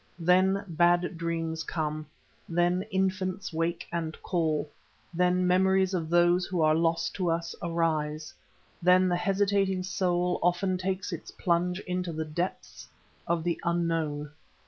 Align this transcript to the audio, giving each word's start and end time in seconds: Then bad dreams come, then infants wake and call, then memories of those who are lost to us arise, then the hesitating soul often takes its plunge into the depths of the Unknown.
Then 0.17 0.65
bad 0.67 1.15
dreams 1.15 1.61
come, 1.61 2.07
then 2.49 2.81
infants 2.89 3.53
wake 3.53 3.85
and 3.91 4.19
call, 4.23 4.67
then 5.13 5.45
memories 5.45 5.93
of 5.93 6.09
those 6.09 6.47
who 6.47 6.63
are 6.63 6.73
lost 6.73 7.13
to 7.17 7.29
us 7.29 7.53
arise, 7.61 8.33
then 8.81 9.07
the 9.07 9.15
hesitating 9.15 9.83
soul 9.83 10.39
often 10.41 10.75
takes 10.79 11.13
its 11.13 11.29
plunge 11.29 11.79
into 11.81 12.11
the 12.11 12.25
depths 12.25 12.89
of 13.27 13.43
the 13.43 13.61
Unknown. 13.63 14.31